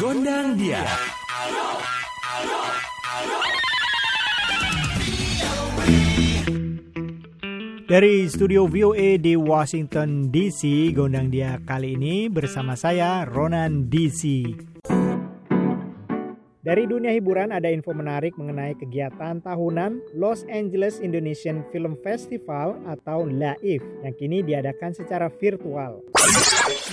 [0.00, 0.82] Gondang dia.
[7.92, 15.01] Dari studio VOA di Washington DC, Gondang Dia kali ini bersama saya Ronan DC.
[16.62, 23.26] Dari dunia hiburan ada info menarik mengenai kegiatan tahunan Los Angeles Indonesian Film Festival atau
[23.26, 26.06] LAIF yang kini diadakan secara virtual.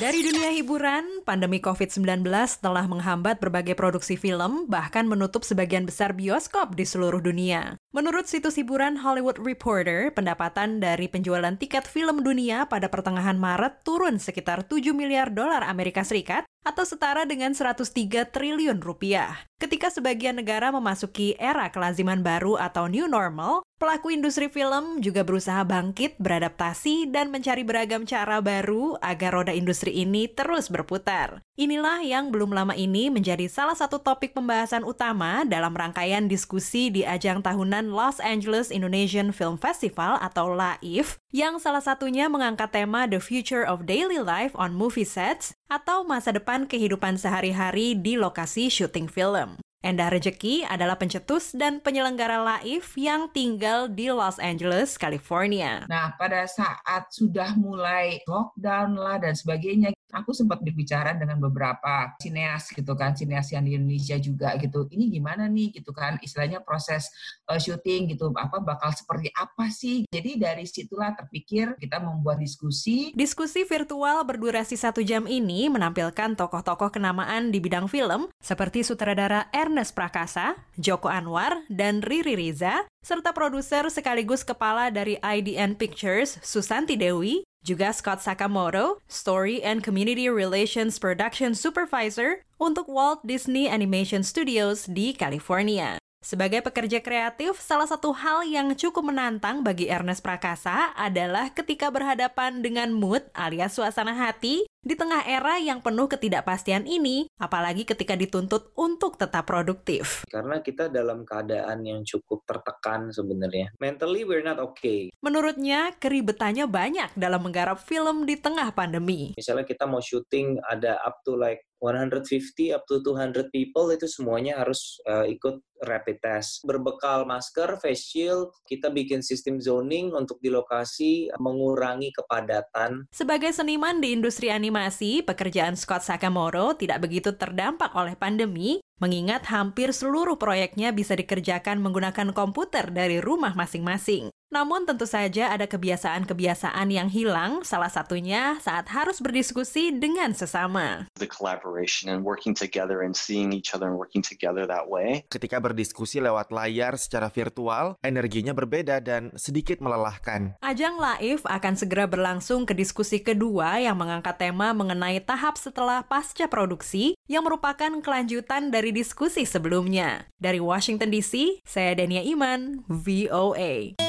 [0.01, 2.25] Dari dunia hiburan, pandemi COVID-19
[2.65, 7.77] telah menghambat berbagai produksi film, bahkan menutup sebagian besar bioskop di seluruh dunia.
[7.93, 14.17] Menurut situs hiburan Hollywood Reporter, pendapatan dari penjualan tiket film dunia pada pertengahan Maret turun
[14.17, 17.85] sekitar 7 miliar dolar Amerika Serikat atau setara dengan 103
[18.29, 19.47] triliun rupiah.
[19.59, 25.63] Ketika sebagian negara memasuki era kelaziman baru atau new normal, pelaku industri film juga berusaha
[25.63, 31.39] bangkit, beradaptasi, dan mencari beragam cara baru agar roda industri ini terus berputar.
[31.55, 37.07] Inilah yang belum lama ini menjadi salah satu topik pembahasan utama dalam rangkaian diskusi di
[37.07, 43.23] ajang tahunan Los Angeles Indonesian Film Festival atau LAIF, yang salah satunya mengangkat tema The
[43.23, 49.07] Future of Daily Life on Movie Sets atau masa depan kehidupan sehari-hari di lokasi syuting
[49.07, 49.55] film.
[49.79, 55.87] Endah Rejeki adalah pencetus dan penyelenggara Laif yang tinggal di Los Angeles, California.
[55.87, 62.69] Nah, pada saat sudah mulai lockdown lah dan sebagainya, aku sempat berbicara dengan beberapa sineas
[62.73, 64.89] gitu kan, sineas yang di Indonesia juga gitu.
[64.89, 67.09] Ini gimana nih gitu kan, istilahnya proses
[67.49, 70.05] uh, syuting gitu, apa bakal seperti apa sih?
[70.09, 73.13] Jadi dari situlah terpikir kita membuat diskusi.
[73.13, 79.93] Diskusi virtual berdurasi satu jam ini menampilkan tokoh-tokoh kenamaan di bidang film seperti sutradara Ernest
[79.93, 87.43] Prakasa, Joko Anwar, dan Riri Riza, serta produser sekaligus kepala dari IDN Pictures, Susanti Dewi,
[87.63, 95.15] juga Scott Sakamoto, Story and Community Relations Production Supervisor untuk Walt Disney Animation Studios di
[95.15, 95.99] California.
[96.19, 102.59] Sebagai pekerja kreatif, salah satu hal yang cukup menantang bagi Ernest Prakasa adalah ketika berhadapan
[102.59, 108.75] dengan mood alias suasana hati di tengah era yang penuh ketidakpastian ini, apalagi ketika dituntut
[108.75, 110.27] untuk tetap produktif.
[110.27, 113.71] Karena kita dalam keadaan yang cukup tertekan sebenarnya.
[113.79, 115.11] Mentally we're not okay.
[115.23, 119.35] Menurutnya, keribetannya banyak dalam menggarap film di tengah pandemi.
[119.39, 124.59] Misalnya kita mau syuting ada up to like 150 up to 200 people itu semuanya
[124.59, 126.63] harus uh, ikut rapid test.
[126.67, 133.07] Berbekal masker, face shield, kita bikin sistem zoning untuk di lokasi mengurangi kepadatan.
[133.15, 139.95] Sebagai seniman di industri animasi, pekerjaan Scott Sakamoto tidak begitu terdampak oleh pandemi, mengingat hampir
[139.95, 144.29] seluruh proyeknya bisa dikerjakan menggunakan komputer dari rumah masing-masing.
[144.49, 151.05] Namun tentu saja ada kebiasaan-kebiasaan yang hilang, salah satunya saat harus berdiskusi dengan sesama.
[151.21, 155.21] The collaboration and working together and seeing each other and working together that way.
[155.29, 160.57] Ketika berdiskusi lewat layar secara virtual, energinya berbeda dan sedikit melelahkan.
[160.65, 166.49] Ajang Laif akan segera berlangsung ke diskusi kedua yang mengangkat tema mengenai tahap setelah pasca
[166.49, 170.25] produksi yang merupakan kelanjutan dari diskusi sebelumnya.
[170.41, 174.08] Dari Washington DC, saya Dania Iman, VOA.